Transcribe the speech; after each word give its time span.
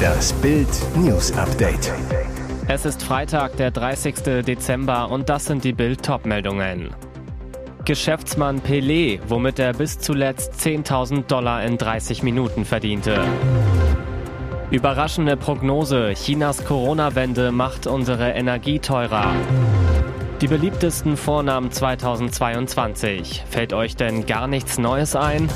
Das 0.00 0.32
Bild 0.34 0.68
News 0.96 1.32
Update. 1.36 1.92
Es 2.68 2.84
ist 2.84 3.02
Freitag, 3.02 3.56
der 3.56 3.70
30. 3.70 4.44
Dezember 4.46 5.10
und 5.10 5.28
das 5.28 5.46
sind 5.46 5.64
die 5.64 5.72
Bild 5.72 6.00
meldungen 6.24 6.90
Geschäftsmann 7.84 8.60
Pelé, 8.60 9.20
womit 9.26 9.58
er 9.58 9.72
bis 9.72 9.98
zuletzt 9.98 10.54
10.000 10.54 11.26
Dollar 11.26 11.64
in 11.64 11.78
30 11.78 12.22
Minuten 12.22 12.64
verdiente. 12.64 13.24
Überraschende 14.70 15.36
Prognose, 15.36 16.12
Chinas 16.14 16.64
Corona-Wende 16.64 17.50
macht 17.50 17.86
unsere 17.86 18.30
Energie 18.30 18.78
teurer. 18.78 19.34
Die 20.40 20.46
beliebtesten 20.46 21.16
Vornamen 21.16 21.72
2022. 21.72 23.44
Fällt 23.50 23.72
euch 23.72 23.96
denn 23.96 24.26
gar 24.26 24.46
nichts 24.46 24.78
Neues 24.78 25.16
ein? 25.16 25.48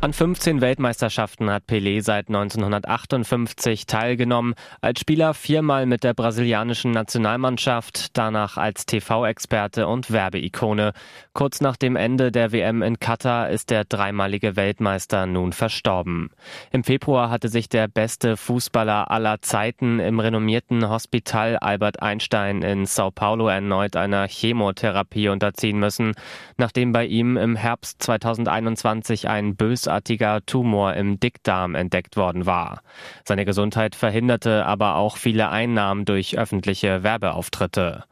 An 0.00 0.12
15 0.12 0.60
Weltmeisterschaften 0.60 1.50
hat 1.50 1.64
Pelé 1.68 2.02
seit 2.02 2.28
1958 2.28 3.84
teilgenommen, 3.86 4.54
als 4.80 5.00
Spieler 5.00 5.34
viermal 5.34 5.86
mit 5.86 6.04
der 6.04 6.14
brasilianischen 6.14 6.92
Nationalmannschaft, 6.92 8.16
danach 8.16 8.58
als 8.58 8.86
TV-Experte 8.86 9.88
und 9.88 10.12
Werbeikone. 10.12 10.92
Kurz 11.32 11.60
nach 11.60 11.76
dem 11.76 11.96
Ende 11.96 12.30
der 12.30 12.52
WM 12.52 12.82
in 12.82 13.00
Katar 13.00 13.50
ist 13.50 13.70
der 13.70 13.84
dreimalige 13.84 14.54
Weltmeister 14.54 15.26
nun 15.26 15.52
verstorben. 15.52 16.30
Im 16.70 16.84
Februar 16.84 17.28
hatte 17.28 17.48
sich 17.48 17.68
der 17.68 17.88
beste 17.88 18.36
Fußballer 18.36 19.10
aller 19.10 19.42
Zeiten 19.42 19.98
im 19.98 20.20
renommierten 20.20 20.88
Hospital 20.88 21.56
Albert 21.56 22.00
Einstein 22.02 22.62
in 22.62 22.86
Sao 22.86 23.10
Paulo 23.10 23.48
erneut 23.48 23.96
einer 23.96 24.28
Chemotherapie 24.28 25.28
unterziehen 25.28 25.80
müssen, 25.80 26.12
nachdem 26.56 26.92
bei 26.92 27.04
ihm 27.04 27.36
im 27.36 27.56
Herbst 27.56 28.00
2021 28.00 29.28
ein 29.28 29.56
bös 29.56 29.87
bösartiger 29.88 30.44
Tumor 30.44 30.92
im 30.94 31.18
Dickdarm 31.18 31.74
entdeckt 31.74 32.16
worden 32.18 32.44
war. 32.44 32.82
Seine 33.24 33.46
Gesundheit 33.46 33.94
verhinderte 33.94 34.66
aber 34.66 34.96
auch 34.96 35.16
viele 35.16 35.48
Einnahmen 35.48 36.04
durch 36.04 36.38
öffentliche 36.38 37.02
Werbeauftritte. 37.02 38.04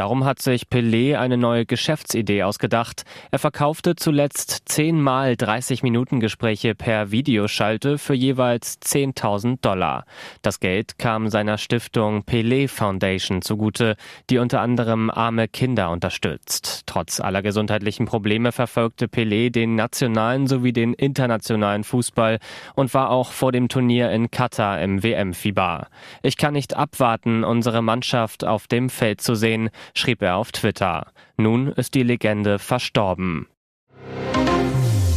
Darum 0.00 0.24
hat 0.24 0.40
sich 0.40 0.62
Pelé 0.70 1.18
eine 1.18 1.36
neue 1.36 1.66
Geschäftsidee 1.66 2.42
ausgedacht. 2.42 3.02
Er 3.30 3.38
verkaufte 3.38 3.96
zuletzt 3.96 4.62
zehnmal 4.64 5.32
30-Minuten-Gespräche 5.32 6.74
per 6.74 7.10
Videoschalte 7.10 7.98
für 7.98 8.14
jeweils 8.14 8.80
10.000 8.80 9.58
Dollar. 9.60 10.06
Das 10.40 10.58
Geld 10.58 10.98
kam 10.98 11.28
seiner 11.28 11.58
Stiftung 11.58 12.22
Pelé 12.22 12.66
Foundation 12.66 13.42
zugute, 13.42 13.96
die 14.30 14.38
unter 14.38 14.62
anderem 14.62 15.10
arme 15.10 15.48
Kinder 15.48 15.90
unterstützt. 15.90 16.84
Trotz 16.86 17.20
aller 17.20 17.42
gesundheitlichen 17.42 18.06
Probleme 18.06 18.52
verfolgte 18.52 19.04
Pelé 19.04 19.50
den 19.50 19.74
nationalen 19.74 20.46
sowie 20.46 20.72
den 20.72 20.94
internationalen 20.94 21.20
internationalen 21.20 21.84
Fußball 21.84 22.38
und 22.74 22.94
war 22.94 23.10
auch 23.10 23.32
vor 23.32 23.52
dem 23.52 23.68
Turnier 23.68 24.10
in 24.10 24.30
Katar 24.30 24.80
im 24.80 25.02
WM-Fieber. 25.02 25.88
Ich 26.22 26.36
kann 26.36 26.54
nicht 26.54 26.74
abwarten, 26.74 27.44
unsere 27.44 27.82
Mannschaft 27.82 28.44
auf 28.44 28.66
dem 28.66 28.88
Feld 28.88 29.20
zu 29.20 29.34
sehen, 29.34 29.70
schrieb 29.94 30.22
er 30.22 30.36
auf 30.36 30.52
Twitter. 30.52 31.12
Nun 31.36 31.68
ist 31.68 31.94
die 31.94 32.02
Legende 32.02 32.58
verstorben. 32.58 33.46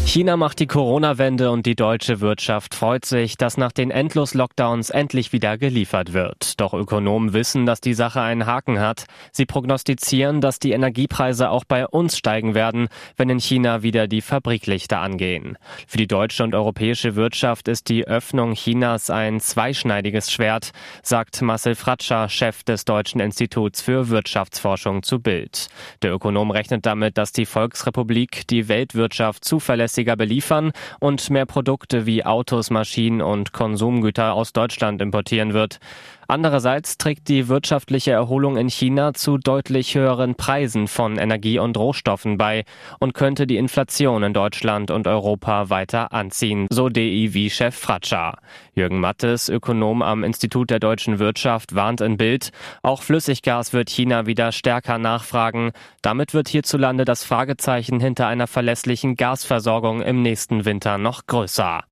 China 0.05 0.37
macht 0.37 0.59
die 0.59 0.67
Corona-Wende 0.67 1.49
und 1.49 1.65
die 1.65 1.75
deutsche 1.75 2.21
Wirtschaft 2.21 2.75
freut 2.75 3.03
sich, 3.03 3.35
dass 3.35 3.57
nach 3.57 3.71
den 3.71 3.89
Endlos-Lockdowns 3.89 4.91
endlich 4.91 5.33
wieder 5.33 5.57
geliefert 5.57 6.13
wird. 6.13 6.59
Doch 6.61 6.75
Ökonomen 6.75 7.33
wissen, 7.33 7.65
dass 7.65 7.81
die 7.81 7.95
Sache 7.95 8.21
einen 8.21 8.45
Haken 8.45 8.79
hat. 8.79 9.05
Sie 9.31 9.47
prognostizieren, 9.47 10.39
dass 10.39 10.59
die 10.59 10.73
Energiepreise 10.73 11.49
auch 11.49 11.63
bei 11.63 11.87
uns 11.87 12.15
steigen 12.15 12.53
werden, 12.53 12.89
wenn 13.17 13.31
in 13.31 13.39
China 13.39 13.81
wieder 13.81 14.07
die 14.07 14.21
Fabriklichter 14.21 14.99
angehen. 14.99 15.57
Für 15.87 15.97
die 15.97 16.05
deutsche 16.05 16.43
und 16.43 16.53
europäische 16.53 17.15
Wirtschaft 17.15 17.67
ist 17.67 17.89
die 17.89 18.05
Öffnung 18.05 18.53
Chinas 18.53 19.09
ein 19.09 19.39
zweischneidiges 19.39 20.31
Schwert, 20.31 20.73
sagt 21.01 21.41
Marcel 21.41 21.73
Fratscher, 21.73 22.29
Chef 22.29 22.63
des 22.63 22.85
Deutschen 22.85 23.19
Instituts 23.19 23.81
für 23.81 24.09
Wirtschaftsforschung 24.09 25.01
zu 25.01 25.19
Bild. 25.19 25.69
Der 26.03 26.13
Ökonom 26.13 26.51
rechnet 26.51 26.85
damit, 26.85 27.17
dass 27.17 27.31
die 27.31 27.47
Volksrepublik 27.47 28.45
die 28.47 28.67
Weltwirtschaft 28.67 29.43
zuverlässig 29.43 29.92
zuverlässiger 29.93 30.15
beliefern 30.15 30.71
und 30.99 31.29
mehr 31.29 31.45
Produkte 31.45 32.05
wie 32.05 32.25
Autos, 32.25 32.69
Maschinen 32.69 33.21
und 33.21 33.53
Konsumgüter 33.53 34.33
aus 34.33 34.53
Deutschland 34.53 35.01
importieren 35.01 35.53
wird. 35.53 35.79
Andererseits 36.27 36.97
trägt 36.97 37.27
die 37.27 37.47
wirtschaftliche 37.47 38.11
Erholung 38.11 38.57
in 38.57 38.69
China 38.69 39.13
zu 39.13 39.37
deutlich 39.37 39.95
höheren 39.95 40.35
Preisen 40.35 40.87
von 40.87 41.17
Energie 41.17 41.59
und 41.59 41.77
Rohstoffen 41.77 42.37
bei 42.37 42.65
und 42.99 43.13
könnte 43.13 43.47
die 43.47 43.57
Inflation 43.57 44.23
in 44.23 44.33
Deutschland 44.33 44.91
und 44.91 45.07
Europa 45.07 45.69
weiter 45.69 46.13
anziehen, 46.13 46.67
so 46.71 46.89
DIW-Chef 46.89 47.75
Fratscher. 47.75 48.37
Jürgen 48.73 48.99
Mattes, 48.99 49.49
Ökonom 49.49 50.01
am 50.01 50.23
Institut 50.23 50.69
der 50.69 50.79
deutschen 50.79 51.19
Wirtschaft, 51.19 51.75
warnt 51.75 52.01
in 52.01 52.17
Bild, 52.17 52.51
auch 52.81 53.03
Flüssiggas 53.03 53.73
wird 53.73 53.89
China 53.89 54.25
wieder 54.25 54.51
stärker 54.51 54.97
nachfragen. 54.97 55.71
Damit 56.01 56.33
wird 56.33 56.47
hierzulande 56.47 57.05
das 57.05 57.23
Fragezeichen 57.23 57.99
hinter 57.99 58.27
einer 58.27 58.47
verlässlichen 58.47 59.15
Gasversorgung 59.15 60.01
im 60.01 60.21
nächsten 60.21 60.65
Winter 60.65 60.97
noch 60.97 61.27
größer. 61.27 61.83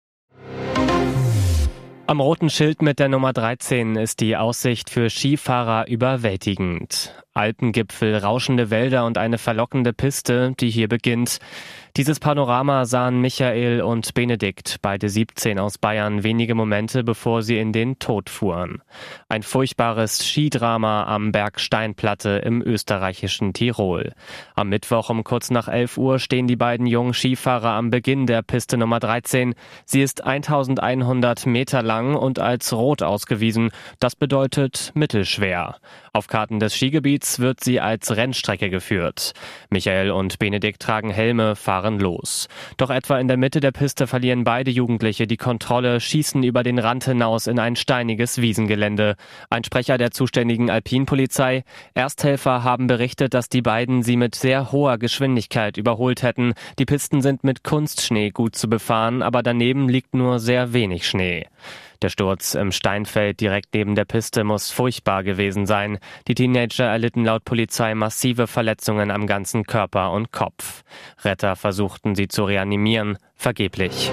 Am 2.12 2.20
roten 2.20 2.50
Schild 2.50 2.82
mit 2.82 3.00
der 3.00 3.08
Nummer 3.08 3.32
13 3.32 3.96
ist 3.96 4.20
die 4.20 4.36
Aussicht 4.36 4.90
für 4.90 5.10
Skifahrer 5.10 5.88
überwältigend. 5.88 7.16
Alpengipfel, 7.34 8.18
rauschende 8.18 8.70
Wälder 8.70 9.06
und 9.06 9.18
eine 9.18 9.38
verlockende 9.38 9.94
Piste, 9.94 10.54
die 10.60 10.70
hier 10.70 10.90
beginnt. 10.90 11.40
Dieses 11.98 12.20
Panorama 12.20 12.86
sahen 12.86 13.20
Michael 13.20 13.82
und 13.82 14.14
Benedikt, 14.14 14.78
beide 14.82 15.10
17 15.10 15.60
aus 15.60 15.78
Bayern, 15.78 16.24
wenige 16.24 16.56
Momente 16.56 17.04
bevor 17.04 17.42
sie 17.42 17.58
in 17.58 17.74
den 17.74 18.00
Tod 18.00 18.30
fuhren. 18.30 18.82
Ein 19.28 19.44
furchtbares 19.44 20.26
Skidrama 20.26 21.04
am 21.04 21.32
Berg 21.32 21.60
Steinplatte 21.60 22.42
im 22.46 22.62
österreichischen 22.62 23.52
Tirol. 23.54 24.14
Am 24.56 24.70
Mittwoch 24.70 25.10
um 25.10 25.24
kurz 25.26 25.52
nach 25.52 25.68
11 25.68 25.98
Uhr 25.98 26.20
stehen 26.20 26.48
die 26.48 26.56
beiden 26.56 26.86
jungen 26.86 27.14
Skifahrer 27.14 27.72
am 27.72 27.90
Beginn 27.90 28.26
der 28.26 28.42
Piste 28.42 28.78
Nummer 28.78 29.00
13. 29.00 29.54
Sie 29.86 30.02
ist 30.02 30.24
1100 30.24 31.46
Meter 31.46 31.82
lang 31.82 32.16
und 32.16 32.40
als 32.40 32.72
rot 32.72 33.04
ausgewiesen. 33.04 33.72
Das 34.00 34.16
bedeutet 34.16 34.92
mittelschwer. 34.96 35.76
Auf 36.14 36.28
Karten 36.28 36.60
des 36.60 36.74
Skigebiets 36.76 37.21
wird 37.40 37.64
sie 37.64 37.80
als 37.80 38.16
Rennstrecke 38.16 38.70
geführt. 38.70 39.34
Michael 39.70 40.12
und 40.12 40.40
Benedikt 40.40 40.82
tragen 40.82 41.10
Helme, 41.10 41.56
fahren 41.56 42.00
los. 42.00 42.48
Doch 42.78 42.90
etwa 42.90 43.20
in 43.20 43.28
der 43.28 43.38
Mitte 43.38 43.60
der 43.60 43.72
Piste 43.72 44.08
verlieren 44.08 44.44
beide 44.44 44.72
Jugendliche 44.72 45.28
die 45.28 45.38
Kontrolle, 45.38 46.00
schießen 46.00 46.44
über 46.44 46.64
den 46.64 46.80
Rand 46.80 47.06
hinaus 47.06 47.48
in 47.48 47.60
ein 47.60 47.76
steiniges 47.76 48.42
Wiesengelände. 48.42 49.16
Ein 49.50 49.64
Sprecher 49.64 49.98
der 49.98 50.12
zuständigen 50.12 50.70
Alpinpolizei. 50.70 51.64
Ersthelfer 51.94 52.64
haben 52.64 52.88
berichtet, 52.88 53.34
dass 53.34 53.50
die 53.50 53.62
beiden 53.62 54.04
sie 54.04 54.18
mit 54.18 54.36
sehr 54.36 54.72
hoher 54.72 54.98
Geschwindigkeit 54.98 55.78
überholt 55.78 56.24
hätten. 56.24 56.54
Die 56.80 56.86
Pisten 56.86 57.22
sind 57.22 57.44
mit 57.44 57.64
Kunstschnee 57.64 58.32
gut 58.32 58.56
zu 58.56 58.70
befahren, 58.70 59.22
aber 59.22 59.44
daneben 59.44 59.90
liegt 59.90 60.14
nur 60.14 60.40
sehr 60.40 60.74
wenig 60.74 61.08
Schnee. 61.08 61.46
Der 62.02 62.10
Sturz 62.10 62.56
im 62.56 62.72
Steinfeld 62.72 63.40
direkt 63.40 63.74
neben 63.74 63.94
der 63.94 64.06
Piste 64.06 64.44
muss 64.44 64.72
furchtbar 64.72 65.24
gewesen 65.24 65.68
sein. 65.68 66.00
Die 66.28 66.34
Teenager 66.34 66.86
erlitten 66.86 67.26
laut 67.26 67.46
Polizei 67.46 67.94
massive 67.94 68.48
Verletzungen 68.48 69.12
am 69.12 69.28
ganzen 69.28 69.66
Körper 69.66 70.12
und 70.12 70.32
Kopf. 70.32 70.84
Retter 71.24 71.56
versuchten 71.56 72.16
sie 72.16 72.28
zu 72.28 72.44
reanimieren, 72.44 73.18
vergeblich. 73.36 74.12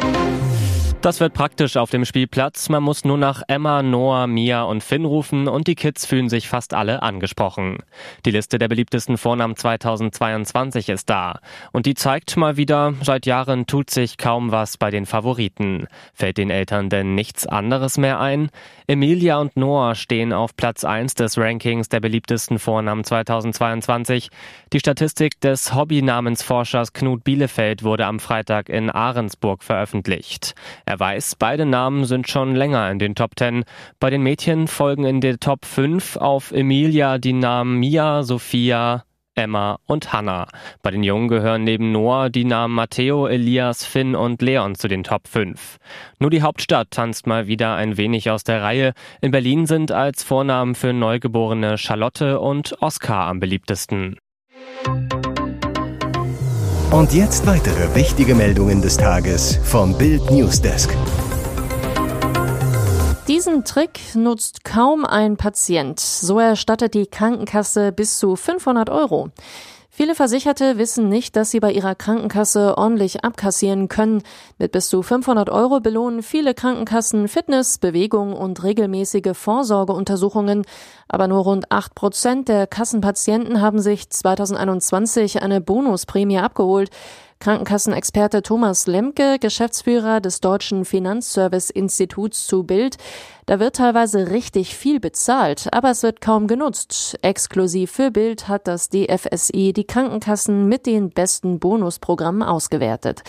Das 1.01 1.21
wird 1.21 1.33
praktisch 1.33 1.77
auf 1.77 1.91
dem 1.91 2.05
Spielplatz. 2.05 2.69
Man 2.69 2.83
muss 2.83 3.05
nur 3.05 3.19
nach 3.19 3.43
Emma, 3.47 3.85
Noah, 3.85 4.27
Mia 4.27 4.65
und 4.65 4.83
Finn 4.83 5.05
rufen 5.05 5.47
und 5.47 5.69
die 5.69 5.77
Kids 5.77 6.05
fühlen 6.05 6.29
sich 6.29 6.49
fast 6.49 6.75
alle 6.75 7.03
angesprochen. 7.05 7.79
Die 8.27 8.33
Liste 8.33 8.59
der 8.59 8.67
beliebtesten 8.67 9.17
Vornamen 9.17 9.55
2022 9.55 10.89
ist 10.89 11.09
da. 11.09 11.39
Und 11.71 11.87
die 11.87 11.95
zeigt 11.95 12.37
mal 12.37 12.57
wieder, 12.57 12.95
seit 13.01 13.27
Jahren 13.27 13.67
tut 13.67 13.91
sich 13.91 14.19
kaum 14.19 14.51
was 14.51 14.77
bei 14.77 14.91
den 14.91 15.07
Favoriten. 15.07 15.87
Fällt 16.15 16.37
den 16.37 16.51
Eltern 16.51 16.91
denn 16.91 17.15
nichts 17.15 17.47
anderes 17.47 17.97
mehr 17.97 18.19
ein? 18.19 18.51
Emilia 18.91 19.37
und 19.37 19.55
Noah 19.55 19.95
stehen 19.95 20.33
auf 20.33 20.57
Platz 20.57 20.83
1 20.83 21.13
des 21.13 21.37
Rankings 21.37 21.91
der 21.91 22.01
beliebtesten 22.01 22.59
Vornamen 22.59 23.05
2022. 23.05 24.31
Die 24.73 24.79
Statistik 24.79 25.39
des 25.43 25.75
Hobbynamensforschers 25.75 26.95
Knut 26.95 27.23
Bielefeld 27.23 27.83
wurde 27.83 28.07
am 28.07 28.19
Freitag 28.19 28.71
in 28.71 28.89
Ahrensburg 28.89 29.63
veröffentlicht. 29.63 30.55
Er 30.87 30.99
weiß, 30.99 31.37
beide 31.39 31.67
Namen 31.67 32.07
sind 32.07 32.31
schon 32.31 32.55
länger 32.55 32.91
in 32.91 32.99
den 32.99 33.15
Top 33.15 33.33
10. 33.39 33.65
Bei 34.01 34.09
den 34.09 34.23
Mädchen 34.23 34.69
folgen 34.69 35.05
in 35.05 35.21
der 35.21 35.39
Top 35.39 35.67
5 35.67 36.17
auf 36.17 36.51
Emilia 36.51 37.19
die 37.19 37.35
Namen 37.35 37.79
Mia, 37.81 38.23
Sophia, 38.23 39.05
Emma 39.39 39.79
und 39.87 40.13
Hannah. 40.13 40.49
Bei 40.83 40.91
den 40.91 41.03
Jungen 41.03 41.29
gehören 41.29 41.65
neben 41.65 41.93
Noah 41.93 42.29
die 42.29 42.45
Namen 42.45 42.75
Matteo, 42.75 43.27
Elias, 43.27 43.85
Finn 43.85 44.15
und 44.15 44.43
Leon 44.43 44.75
zu 44.75 44.89
den 44.89 45.05
Top 45.05 45.29
5. 45.29 45.79
Nur 46.19 46.31
die 46.31 46.43
Hauptstadt 46.43 46.91
tanzt 46.91 47.27
mal 47.27 47.47
wieder 47.47 47.75
ein 47.77 47.97
wenig 47.97 48.31
aus 48.31 48.45
der 48.45 48.63
Reihe. 48.63 48.93
In 49.21 49.31
Berlin 49.31 49.67
sind 49.67 49.93
als 49.93 50.23
Vornamen 50.23 50.75
für 50.75 50.93
Neugeborene 50.93 51.79
Charlotte 51.79 52.41
und 52.41 52.77
Oskar 52.83 53.27
am 53.27 53.41
beliebtesten. 53.41 54.19
Und 56.91 57.13
jetzt 57.13 57.47
weitere 57.47 57.95
wichtige 57.95 58.35
Meldungen 58.35 58.81
des 58.81 58.97
Tages 58.97 59.61
vom 59.63 59.97
Bild 59.97 60.31
Newsdesk. 60.31 60.91
Diesen 63.29 63.63
Trick 63.65 64.01
nutzt 64.15 64.65
kaum 64.65 65.05
ein 65.05 65.37
Patient. 65.37 66.01
So 66.01 66.39
erstattet 66.39 66.95
die 66.95 67.07
Krankenkasse 67.07 67.93
bis 67.93 68.19
zu 68.19 68.37
500 68.37 68.89
Euro. 68.89 69.29
Viele 69.91 70.15
Versicherte 70.15 70.79
wissen 70.79 71.11
nicht, 71.11 71.37
dass 71.37 71.51
sie 71.51 71.61
bei 71.61 71.73
ihrer 71.73 71.95
Krankenkasse 71.95 72.79
ordentlich 72.79 73.25
abkassieren 73.25 73.89
können. 73.89 74.23
Mit 74.57 74.73
bis 74.73 74.89
zu 74.89 75.03
500 75.03 75.51
Euro 75.51 75.81
belohnen 75.81 76.23
viele 76.23 76.55
Krankenkassen 76.55 77.29
Fitness, 77.29 77.77
Bewegung 77.77 78.33
und 78.33 78.63
regelmäßige 78.63 79.33
Vorsorgeuntersuchungen. 79.37 80.65
Aber 81.07 81.29
nur 81.29 81.41
rund 81.41 81.71
8 81.71 81.95
Prozent 81.95 82.49
der 82.49 82.67
Kassenpatienten 82.67 83.61
haben 83.61 83.81
sich 83.81 84.09
2021 84.09 85.43
eine 85.43 85.61
Bonusprämie 85.61 86.39
abgeholt. 86.39 86.89
Krankenkassenexperte 87.41 88.43
Thomas 88.43 88.87
Lemke, 88.87 89.39
Geschäftsführer 89.39 90.21
des 90.21 90.41
Deutschen 90.41 90.85
Finanzservice-Instituts 90.85 92.47
zu 92.47 92.65
Bild. 92.65 92.97
Da 93.49 93.59
wird 93.61 93.77
teilweise 93.77 94.31
richtig 94.31 94.77
viel 94.77 95.01
bezahlt, 95.01 95.69
aber 95.73 95.89
es 95.89 96.03
wird 96.03 96.21
kaum 96.21 96.49
genutzt. 96.49 97.19
Exklusiv 97.23 97.91
für 97.91 98.11
Bild 98.11 98.47
hat 98.47 98.69
das 98.69 98.91
DFSI 98.91 99.73
die 99.73 99.87
Krankenkassen 99.87 100.69
mit 100.69 100.85
den 100.85 101.09
besten 101.09 101.59
Bonusprogrammen 101.59 102.43
ausgewertet. 102.43 103.23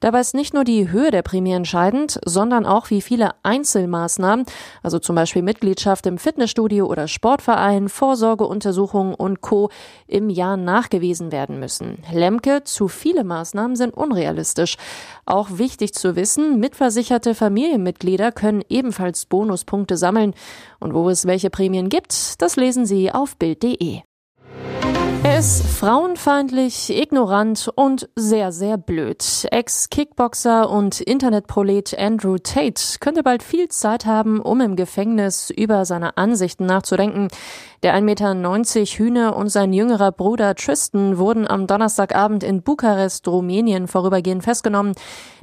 Dabei 0.00 0.20
ist 0.20 0.34
nicht 0.34 0.52
nur 0.52 0.64
die 0.64 0.90
Höhe 0.90 1.10
der 1.10 1.22
Prämie 1.22 1.52
entscheidend, 1.52 2.20
sondern 2.26 2.66
auch 2.66 2.90
wie 2.90 3.00
viele 3.00 3.30
Einzelmaßnahmen, 3.44 4.44
also 4.82 4.98
zum 4.98 5.16
Beispiel 5.16 5.40
Mitgliedschaft 5.40 6.04
im 6.04 6.18
Fitnessstudio 6.18 6.84
oder 6.84 7.08
Sportverein, 7.08 7.88
Vorsorgeuntersuchungen 7.88 9.14
und 9.14 9.40
Co. 9.40 9.70
im 10.06 10.28
Jahr 10.28 10.58
nachgewiesen 10.58 11.32
werden 11.32 11.58
müssen. 11.58 12.02
Lemke, 12.12 12.62
zu 12.64 12.88
viele 12.88 13.24
Maßnahmen 13.24 13.76
sind 13.76 13.94
unrealistisch. 13.94 14.76
Auch 15.24 15.48
wichtig 15.52 15.94
zu 15.94 16.14
wissen, 16.14 16.60
mitversicherte 16.60 17.34
Familienmitglieder 17.34 18.32
können 18.32 18.62
ebenfalls 18.68 19.24
Bonuspunkte 19.62 19.96
sammeln. 19.96 20.34
Und 20.80 20.94
wo 20.94 21.08
es 21.08 21.26
welche 21.26 21.50
Prämien 21.50 21.88
gibt, 21.88 22.40
das 22.42 22.56
lesen 22.56 22.86
Sie 22.86 23.12
auf 23.12 23.36
Bild.de. 23.36 24.00
Er 25.24 25.38
ist 25.38 25.64
frauenfeindlich, 25.64 26.90
ignorant 26.90 27.70
und 27.76 28.08
sehr, 28.16 28.50
sehr 28.50 28.76
blöd. 28.76 29.24
Ex-Kickboxer 29.52 30.68
und 30.68 31.00
Internetprolet 31.00 31.96
Andrew 31.96 32.38
Tate 32.38 32.98
könnte 32.98 33.22
bald 33.22 33.44
viel 33.44 33.68
Zeit 33.68 34.04
haben, 34.04 34.40
um 34.40 34.60
im 34.60 34.74
Gefängnis 34.74 35.50
über 35.50 35.84
seine 35.84 36.16
Ansichten 36.16 36.66
nachzudenken. 36.66 37.28
Der 37.82 37.96
1,90 37.96 38.00
Meter 38.02 38.34
Hühner 38.96 39.36
und 39.36 39.48
sein 39.48 39.72
jüngerer 39.72 40.12
Bruder 40.12 40.54
Tristan 40.54 41.18
wurden 41.18 41.48
am 41.48 41.66
Donnerstagabend 41.66 42.44
in 42.44 42.62
Bukarest, 42.62 43.26
Rumänien, 43.26 43.88
vorübergehend 43.88 44.44
festgenommen. 44.44 44.94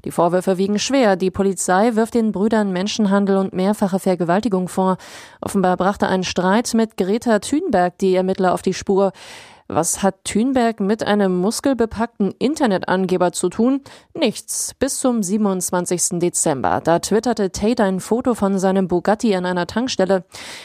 Die 0.06 0.12
Vorwürfe 0.12 0.58
wiegen 0.58 0.80
schwer. 0.80 1.18
Die 1.18 1.32
Polizei 1.32 1.96
wirft 1.96 2.14
den 2.14 2.32
Brüdern 2.32 2.72
Menschenhandel 2.72 3.36
und 3.36 3.52
mehrfache 3.52 4.00
Vergewaltigung 4.00 4.70
vor. 4.70 4.96
Offenbar 5.42 5.76
brachte 5.76 6.08
ein 6.08 6.24
Streit 6.24 6.74
mit 6.74 6.96
Greta 6.96 7.40
Thunberg 7.40 7.98
die 7.98 8.16
Ermittler 8.16 8.54
auf 8.54 8.62
die 8.62 8.74
Spur. 8.74 9.12
Was 9.72 10.02
hat 10.02 10.24
Thünberg 10.24 10.80
mit 10.80 11.06
einem 11.06 11.38
muskelbepackten 11.38 12.32
Internetangeber 12.40 13.32
zu 13.34 13.50
tun? 13.50 13.82
Nichts. 14.16 14.74
Bis 14.80 14.98
zum 14.98 15.22
27. 15.22 16.18
Dezember. 16.20 16.82
Da 16.84 16.98
twitterte 16.98 17.52
Tate 17.52 17.84
ein 17.84 18.00
Foto 18.00 18.34
von 18.34 18.58
seinem 18.58 18.88
Bugatti 18.88 19.36
an 19.36 19.46
einer 19.46 19.68
Tankstelle. 19.68 20.24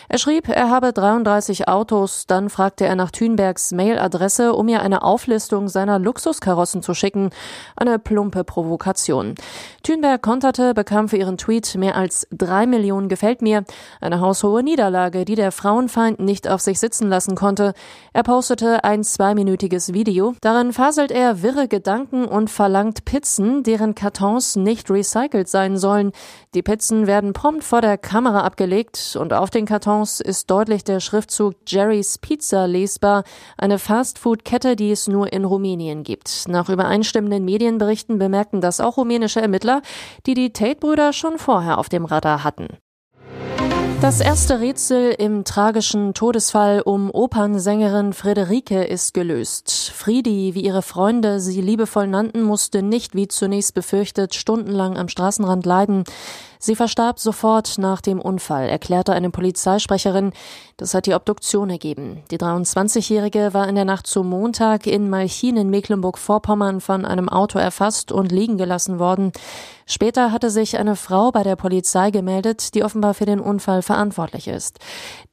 Er 0.09 0.19
schrieb, 0.19 0.49
er 0.49 0.71
habe 0.71 0.95
33 0.95 1.64
Autos. 1.69 2.27
Dann 2.27 2.51
fragte 2.51 2.87
er 2.87 2.97
nach 2.97 3.11
Thünbergs 3.11 3.73
Mailadresse, 3.73 4.55
um 4.55 4.69
ihr 4.69 4.83
eine 4.83 5.03
Auflistung 5.03 5.69
seiner 5.69 5.99
Luxuskarossen 5.99 6.83
zu 6.83 6.95
schicken. 6.95 7.31
Eine 7.77 7.99
plumpe 7.99 8.45
Provokation. 8.45 9.35
Thünberg 9.83 10.23
konterte, 10.23 10.75
bekam 10.75 11.09
für 11.09 11.17
ihren 11.17 11.39
Tweet 11.39 11.75
mehr 11.77 11.97
als 11.97 12.27
drei 12.31 12.67
Millionen 12.67 13.09
gefällt 13.09 13.43
mir. 13.43 13.65
Eine 14.01 14.21
haushohe 14.21 14.63
Niederlage, 14.63 15.25
die 15.25 15.35
der 15.35 15.53
Frauenfeind 15.53 16.21
nicht 16.21 16.49
auf 16.49 16.61
sich 16.61 16.81
sitzen 16.81 17.09
lassen 17.09 17.35
konnte. 17.35 17.75
Er 18.13 18.23
postete 18.23 18.85
ein 18.85 19.05
zweiminütiges 19.05 19.93
Video. 19.93 20.35
Darin 20.41 20.73
faselt 20.73 21.11
er 21.11 21.43
wirre 21.43 21.69
Gedanken 21.69 22.25
und 22.25 22.51
verlangt 22.51 23.05
Pizzen, 23.05 23.63
deren 23.63 23.95
Kartons 23.95 24.57
nicht 24.57 24.91
recycelt 24.91 25.49
sein 25.49 25.77
sollen. 25.77 26.13
Die 26.55 26.63
Pizzen 26.63 27.07
werden 27.07 27.33
prompt 27.33 27.65
vor 27.65 27.81
der 27.81 27.99
Kamera 27.99 28.43
abgelegt 28.43 29.17
und 29.19 29.33
auf 29.33 29.51
den 29.51 29.67
Kartons 29.67 30.21
ist 30.21 30.51
deutlich 30.51 30.85
der 30.85 31.01
Schriftzug 31.01 31.54
Jerry's 31.67 32.19
Pizza 32.19 32.67
lesbar, 32.67 33.25
eine 33.57 33.79
Fastfood-Kette, 33.79 34.77
die 34.77 34.91
es 34.91 35.09
nur 35.09 35.33
in 35.33 35.45
Rumänien 35.45 36.03
gibt. 36.03 36.49
Nach 36.49 36.69
übereinstimmenden 36.69 37.45
Medienberichten 37.45 38.19
bemerkten 38.19 38.61
das 38.61 38.81
auch 38.81 38.97
rumänische 38.97 39.41
Ermittler, 39.41 39.83
die 40.27 40.35
die 40.35 40.53
Tate-Brüder 40.53 41.13
schon 41.13 41.39
vorher 41.39 41.79
auf 41.79 41.89
dem 41.89 42.05
Radar 42.05 42.45
hatten. 42.45 42.69
Das 44.05 44.21
erste 44.21 44.61
Rätsel 44.61 45.13
im 45.13 45.45
tragischen 45.45 46.13
Todesfall 46.13 46.83
um 46.83 47.11
Opernsängerin 47.11 48.13
Friederike 48.13 48.85
ist 48.85 49.15
gelöst. 49.15 49.71
Friedi, 49.95 50.55
wie 50.55 50.61
ihre 50.61 50.83
Freunde 50.83 51.41
sie 51.41 51.63
liebevoll 51.63 52.07
nannten, 52.07 52.43
musste 52.43 52.83
nicht, 52.83 53.15
wie 53.15 53.29
zunächst 53.29 53.73
befürchtet, 53.73 54.35
stundenlang 54.35 54.99
am 54.99 55.09
Straßenrand 55.09 55.65
leiden. 55.65 56.05
Sie 56.59 56.77
verstarb 56.77 57.19
sofort 57.19 57.79
nach 57.79 58.01
dem 58.01 58.21
Unfall, 58.21 58.69
erklärte 58.69 59.13
eine 59.13 59.31
Polizeisprecherin. 59.31 60.33
Das 60.77 60.95
hat 60.95 61.07
die 61.07 61.15
Obduktion 61.15 61.71
ergeben. 61.71 62.23
Die 62.31 62.39
23-Jährige 62.39 63.55
war 63.55 63.69
in 63.69 63.75
der 63.75 63.85
Nacht 63.85 64.07
zum 64.07 64.29
Montag 64.29 64.87
in 64.87 65.09
Malchin 65.09 65.57
in 65.57 65.71
Mecklenburg-Vorpommern 65.71 66.81
von 66.81 67.05
einem 67.05 67.29
Auto 67.29 67.59
erfasst 67.59 68.11
und 68.11 68.33
liegen 68.33 68.59
gelassen 68.59 68.99
worden. 68.99 69.33
Später 69.87 70.33
hatte 70.33 70.49
sich 70.49 70.79
eine 70.79 70.97
Frau 70.97 71.31
bei 71.31 71.43
der 71.43 71.57
Polizei 71.57 72.11
gemeldet, 72.11 72.75
die 72.75 72.83
offenbar 72.83 73.13
für 73.13 73.27
den 73.27 73.39
Unfall 73.39 73.83
verantwortlich 73.83 74.49
ist. 74.49 74.79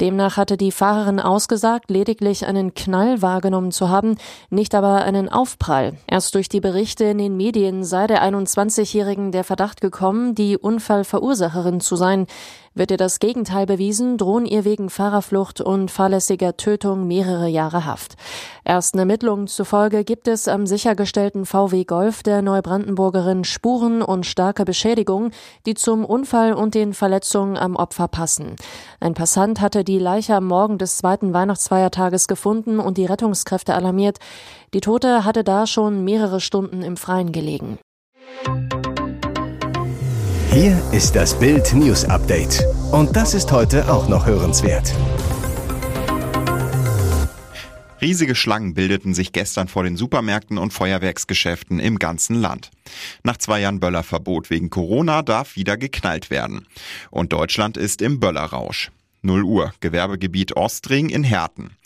Demnach 0.02 0.36
hatte 0.36 0.58
die 0.58 0.74
Fahrerin 0.74 1.22
ausgesagt, 1.22 1.90
lediglich 1.90 2.46
einen 2.46 2.74
Knall 2.74 3.22
wahrgenommen 3.22 3.72
zu 3.72 3.88
haben, 3.88 4.18
nicht 4.50 4.76
aber 4.76 5.04
einen 5.04 5.30
Aufprall. 5.30 5.94
Erst 6.06 6.36
durch 6.36 6.50
die 6.50 6.60
Berichte 6.60 7.06
in 7.06 7.18
den 7.18 7.38
Medien 7.38 7.86
sei 7.86 8.08
der 8.08 8.24
21-Jährigen 8.24 9.32
der 9.32 9.46
Verdacht 9.46 9.80
gekommen, 9.80 10.36
die 10.36 10.58
Unfallverursacherin 10.58 11.21
Verursacherin 11.22 11.80
zu 11.80 11.96
sein. 11.96 12.26
Wird 12.74 12.90
ihr 12.90 12.98
das 12.98 13.20
Gegenteil 13.20 13.66
bewiesen, 13.68 14.18
drohen 14.18 14.46
ihr 14.46 14.66
wegen 14.66 14.90
Fahrerflucht 14.90 15.62
und 15.62 15.92
fahrlässiger 15.92 16.58
Tötung 16.58 17.06
mehrere 17.06 17.48
Jahre 17.48 17.86
Haft. 17.86 18.16
Ersten 18.64 18.98
Ermittlungen 18.98 19.48
zufolge 19.48 20.04
gibt 20.04 20.28
es 20.28 20.48
am 20.48 20.66
sichergestellten 20.66 21.46
VW 21.46 21.84
Golf 21.84 22.24
der 22.24 22.42
Neubrandenburgerin 22.42 23.44
Spuren 23.44 24.02
und 24.02 24.26
starke 24.26 24.66
Beschädigungen, 24.66 25.32
die 25.66 25.75
zum 25.75 26.06
Unfall 26.06 26.54
und 26.54 26.74
den 26.74 26.94
Verletzungen 26.94 27.56
am 27.56 27.75
Opfer 27.75 28.08
passen. 28.08 28.56
Ein 29.00 29.13
Passant 29.13 29.62
hatte 29.62 29.84
die 29.84 30.00
Leiche 30.00 30.36
am 30.36 30.48
Morgen 30.48 30.80
des 30.80 30.98
zweiten 30.98 31.34
Weihnachtsfeiertages 31.34 32.28
gefunden 32.28 32.80
und 32.80 32.98
die 32.98 33.06
Rettungskräfte 33.06 33.75
alarmiert. 33.75 34.18
Die 34.74 34.82
Tote 34.82 35.24
hatte 35.24 35.44
da 35.44 35.68
schon 35.68 36.04
mehrere 36.04 36.40
Stunden 36.40 36.82
im 36.82 36.98
Freien 36.98 37.32
gelegen. 37.32 37.78
Hier 40.53 40.77
ist 40.91 41.15
das 41.15 41.39
Bild 41.39 41.74
News 41.74 42.03
Update. 42.03 42.65
Und 42.91 43.15
das 43.15 43.34
ist 43.34 43.53
heute 43.53 43.89
auch 43.89 44.10
noch 44.10 44.25
hörenswert. 44.25 44.93
Riesige 48.01 48.36
Schlangen 48.36 48.74
bildeten 48.74 49.13
sich 49.13 49.31
gestern 49.31 49.70
vor 49.70 49.86
den 49.86 49.96
Supermärkten 49.96 50.58
und 50.58 50.74
Feuerwerksgeschäften 50.74 51.79
im 51.79 52.00
ganzen 52.00 52.36
Land. 52.36 52.70
Nach 53.24 53.38
zwei 53.38 53.62
Jahren 53.62 53.79
Böllerverbot 53.79 54.50
wegen 54.50 54.70
Corona 54.70 55.22
darf 55.22 55.55
wieder 55.55 55.77
geknallt 55.77 56.29
werden. 56.29 56.67
Und 57.12 57.31
Deutschland 57.31 57.77
ist 57.77 58.01
im 58.01 58.20
Böllerrausch. 58.20 58.91
0 59.24 59.44
Uhr, 59.44 59.74
Gewerbegebiet 59.80 60.56
Ostring 60.56 61.10
in 61.10 61.24
Herten. 61.24 61.78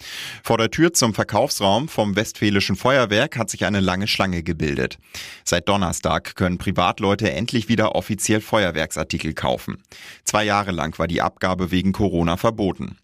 Vor 0.43 0.57
der 0.57 0.71
Tür 0.71 0.93
zum 0.93 1.13
Verkaufsraum 1.13 1.87
vom 1.87 2.15
Westfälischen 2.15 2.75
Feuerwerk 2.75 3.37
hat 3.37 3.49
sich 3.49 3.65
eine 3.65 3.81
lange 3.81 4.07
Schlange 4.07 4.43
gebildet. 4.43 4.97
Seit 5.43 5.67
Donnerstag 5.67 6.35
können 6.35 6.57
Privatleute 6.57 7.31
endlich 7.31 7.67
wieder 7.67 7.95
offiziell 7.95 8.41
Feuerwerksartikel 8.41 9.33
kaufen. 9.33 9.83
Zwei 10.23 10.43
Jahre 10.45 10.71
lang 10.71 10.97
war 10.97 11.07
die 11.07 11.21
Abgabe 11.21 11.71
wegen 11.71 11.91
Corona 11.91 12.37
verboten. 12.37 12.97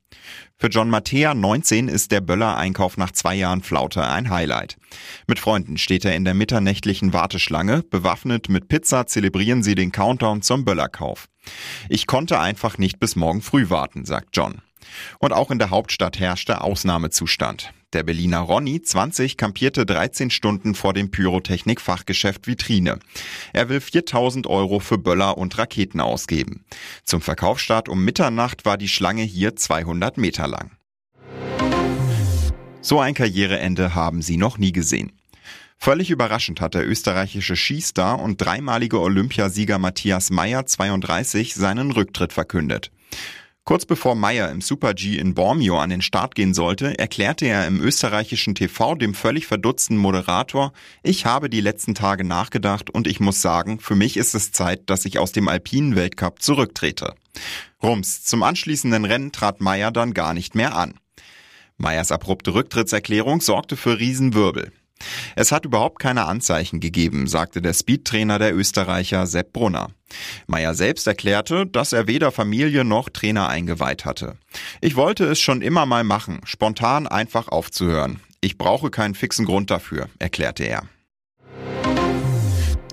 Für 0.58 0.68
John 0.68 0.90
Mattea, 0.90 1.34
19, 1.34 1.88
ist 1.88 2.12
der 2.12 2.22
Böller-Einkauf 2.22 2.98
nach 2.98 3.12
zwei 3.12 3.36
Jahren 3.36 3.64
Flaute 3.64 4.06
ein 4.06 4.30
Highlight. 4.30 4.78
Mit 5.26 5.40
Freunden 5.40 5.78
steht 5.78 6.06
er 6.06 6.16
in 6.16 6.24
der 6.24 6.34
mitternächtlichen 6.36 7.14
Warteschlange. 7.14 7.82
Bewaffnet 7.84 8.50
mit 8.50 8.68
Pizza 8.68 9.08
zelebrieren 9.08 9.64
sie 9.64 9.76
den 9.76 9.92
Countdown 9.92 10.42
zum 10.42 10.64
Böllerkauf. 10.64 11.28
Ich 11.90 12.08
konnte 12.08 12.40
einfach 12.40 12.78
nicht 12.78 13.00
bis 13.00 13.16
morgen 13.16 13.42
früh 13.42 13.70
warten, 13.70 14.06
sagt 14.06 14.30
John. 14.34 14.62
Und 15.20 15.34
auch 15.34 15.52
in 15.52 15.60
der 15.60 15.70
Hauptstadt 15.70 16.20
herrschte 16.20 16.62
Ausnahmezustand. 16.62 17.72
Der 17.94 18.04
Berliner 18.04 18.40
Ronny, 18.40 18.82
20, 18.82 19.36
kampierte 19.36 19.86
13 19.86 20.30
Stunden 20.30 20.76
vor 20.76 20.94
dem 20.94 21.12
Pyrotechnik-Fachgeschäft 21.12 22.48
Vitrine. 22.48 23.00
Er 23.52 23.68
will 23.68 23.82
4000 23.82 24.48
Euro 24.48 24.80
für 24.80 24.98
Böller 24.98 25.38
und 25.38 25.58
Raketen 25.58 26.00
ausgeben. 26.00 26.64
Zum 27.04 27.22
Verkaufsstart 27.22 27.90
um 27.90 28.06
Mitternacht 28.06 28.64
war 28.64 28.78
die 28.78 28.88
Schlange 28.88 29.24
hier 29.24 29.58
200 29.58 30.18
Meter 30.18 30.48
lang. 30.48 30.72
So 32.82 33.00
ein 33.00 33.14
Karriereende 33.14 33.94
haben 33.94 34.22
sie 34.22 34.38
noch 34.38 34.58
nie 34.58 34.72
gesehen. 34.72 35.12
Völlig 35.84 36.12
überraschend 36.12 36.62
hat 36.62 36.76
der 36.76 36.88
österreichische 36.88 37.56
Skistar 37.56 38.20
und 38.20 38.40
dreimalige 38.40 39.02
Olympiasieger 39.02 39.80
Matthias 39.80 40.30
Meyer 40.30 40.68
32 40.68 41.56
seinen 41.56 41.90
Rücktritt 41.90 42.34
verkündet. 42.34 42.92
Kurz 43.64 43.88
bevor 43.88 44.14
Meyer 44.14 44.52
im 44.52 44.62
Super-G 44.62 45.18
in 45.18 45.34
Bormio 45.34 45.80
an 45.80 45.90
den 45.90 46.04
Start 46.04 46.36
gehen 46.36 46.54
sollte, 46.54 47.00
erklärte 47.00 47.48
er 47.48 47.66
im 47.66 47.82
österreichischen 47.82 48.54
TV 48.54 48.94
dem 48.94 49.16
völlig 49.16 49.48
verdutzten 49.48 49.98
Moderator, 49.98 50.72
ich 51.02 51.26
habe 51.26 51.50
die 51.50 51.62
letzten 51.62 51.96
Tage 51.96 52.26
nachgedacht 52.26 52.92
und 52.92 53.08
ich 53.08 53.20
muss 53.20 53.42
sagen, 53.42 53.80
für 53.80 53.96
mich 53.96 54.18
ist 54.18 54.36
es 54.36 54.52
Zeit, 54.52 54.84
dass 54.86 55.06
ich 55.06 55.18
aus 55.18 55.32
dem 55.32 55.48
alpinen 55.48 55.96
Weltcup 55.96 56.44
zurücktrete. 56.44 57.16
Rums, 57.82 58.24
zum 58.24 58.44
anschließenden 58.44 59.04
Rennen 59.04 59.32
trat 59.32 59.62
Meyer 59.62 59.90
dann 59.90 60.14
gar 60.14 60.36
nicht 60.36 60.54
mehr 60.54 60.76
an. 60.76 60.94
Meyers 61.78 62.12
abrupte 62.12 62.54
Rücktrittserklärung 62.54 63.42
sorgte 63.42 63.76
für 63.76 63.98
Riesenwirbel. 63.98 64.72
Es 65.36 65.52
hat 65.52 65.66
überhaupt 65.66 66.00
keine 66.00 66.26
Anzeichen 66.26 66.80
gegeben, 66.80 67.28
sagte 67.28 67.62
der 67.62 67.74
Speedtrainer 67.74 68.40
der 68.40 68.56
Österreicher 68.56 69.28
Sepp 69.28 69.54
Brunner. 69.54 69.90
Meyer 70.48 70.74
selbst 70.74 71.08
erklärte, 71.08 71.66
dass 71.66 71.94
er 71.94 72.08
weder 72.08 72.32
Familie 72.32 72.84
noch 72.84 73.10
Trainer 73.10 73.48
eingeweiht 73.48 74.06
hatte. 74.06 74.38
Ich 74.82 74.96
wollte 74.96 75.26
es 75.26 75.40
schon 75.40 75.62
immer 75.62 75.86
mal 75.86 76.04
machen, 76.04 76.42
spontan 76.44 77.08
einfach 77.08 77.48
aufzuhören. 77.48 78.20
Ich 78.42 78.58
brauche 78.58 78.90
keinen 78.90 79.16
fixen 79.16 79.46
Grund 79.46 79.70
dafür, 79.70 80.10
erklärte 80.20 80.64
er. 80.64 80.84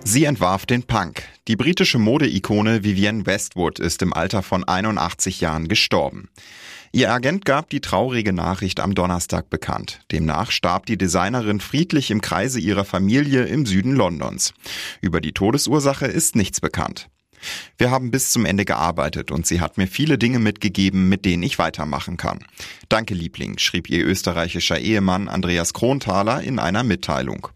Sie 0.05 0.25
entwarf 0.25 0.65
den 0.65 0.85
Punk. 0.85 1.23
Die 1.49 1.57
britische 1.57 1.99
Modeikone 1.99 2.83
Vivienne 2.83 3.27
Westwood 3.27 3.79
ist 3.79 4.01
im 4.01 4.15
Alter 4.15 4.43
von 4.43 4.65
81 4.65 5.43
Jahren 5.43 5.69
gestorben. 5.69 6.31
Ihr 6.93 7.13
Agent 7.13 7.45
gab 7.45 7.69
die 7.71 7.81
traurige 7.81 8.33
Nachricht 8.33 8.81
am 8.81 8.95
Donnerstag 8.95 9.51
bekannt. 9.51 10.01
Demnach 10.11 10.51
starb 10.51 10.87
die 10.87 10.97
Designerin 10.97 11.61
friedlich 11.61 12.11
im 12.11 12.21
Kreise 12.21 12.61
ihrer 12.61 12.85
Familie 12.85 13.45
im 13.45 13.67
Süden 13.67 13.93
Londons. 13.93 14.55
Über 15.01 15.21
die 15.21 15.33
Todesursache 15.33 16.07
ist 16.07 16.35
nichts 16.35 16.61
bekannt. 16.61 17.09
Wir 17.77 17.91
haben 17.91 18.11
bis 18.11 18.33
zum 18.33 18.45
Ende 18.47 18.65
gearbeitet 18.65 19.31
und 19.31 19.47
sie 19.47 19.61
hat 19.61 19.79
mir 19.79 19.87
viele 19.87 20.19
Dinge 20.19 20.39
mitgegeben, 20.39 21.09
mit 21.09 21.25
denen 21.25 21.43
ich 21.43 21.59
weitermachen 21.59 22.17
kann. 22.17 22.45
Danke, 22.89 23.15
Liebling, 23.15 23.59
schrieb 23.59 23.89
ihr 23.89 24.05
österreichischer 24.05 24.79
Ehemann 24.79 25.29
Andreas 25.29 25.73
Kronthaler 25.73 26.43
in 26.43 26.59
einer 26.59 26.83
Mitteilung. 26.83 27.49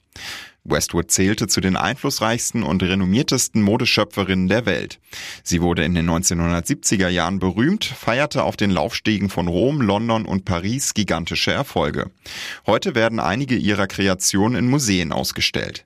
Westwood 0.64 1.10
zählte 1.10 1.48
zu 1.48 1.60
den 1.60 1.76
einflussreichsten 1.76 2.62
und 2.62 2.82
renommiertesten 2.82 3.62
Modeschöpferinnen 3.62 4.48
der 4.48 4.64
Welt. 4.64 5.00
Sie 5.42 5.60
wurde 5.60 5.84
in 5.84 5.94
den 5.94 6.08
1970er 6.08 7.08
Jahren 7.08 7.40
berühmt, 7.40 7.84
feierte 7.84 8.44
auf 8.44 8.56
den 8.56 8.70
Laufstegen 8.70 9.28
von 9.28 9.48
Rom, 9.48 9.80
London 9.80 10.24
und 10.24 10.44
Paris 10.44 10.94
gigantische 10.94 11.50
Erfolge. 11.50 12.10
Heute 12.66 12.94
werden 12.94 13.18
einige 13.18 13.56
ihrer 13.56 13.88
Kreationen 13.88 14.56
in 14.56 14.70
Museen 14.70 15.12
ausgestellt. 15.12 15.84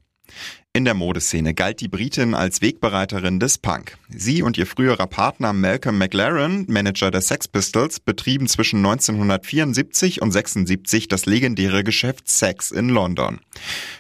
In 0.77 0.85
der 0.85 0.93
Modeszene 0.93 1.55
galt 1.55 1.81
die 1.81 1.89
Britin 1.89 2.35
als 2.35 2.61
Wegbereiterin 2.61 3.41
des 3.41 3.57
Punk. 3.57 3.97
Sie 4.11 4.43
und 4.43 4.59
ihr 4.59 4.67
früherer 4.67 5.07
Partner 5.07 5.55
Malcolm 5.55 5.97
McLaren, 5.97 6.67
Manager 6.69 7.11
der 7.11 7.23
Sex 7.23 7.49
Pistols, 7.49 7.99
betrieben 7.99 8.47
zwischen 8.47 8.85
1974 8.85 10.21
und 10.21 10.33
76 10.33 11.09
das 11.09 11.25
legendäre 11.25 11.83
Geschäft 11.83 12.29
Sex 12.29 12.73
in 12.73 12.91
London. 12.91 13.41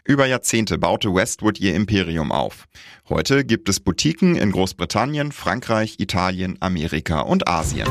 Über 0.05 0.27
Jahrzehnte 0.27 0.77
baute 0.77 1.15
Westwood 1.15 1.59
ihr 1.61 1.75
Imperium 1.75 2.31
auf. 2.31 2.69
Heute 3.09 3.47
gibt 3.47 3.71
es 3.71 3.81
Boutiquen 3.81 4.37
in 4.37 4.53
Großbritannien, 4.53 5.33
Frankreich, 5.33 5.95
Italien, 5.99 6.59
Amerika 6.61 7.21
und 7.21 7.49
Asien. 7.49 7.89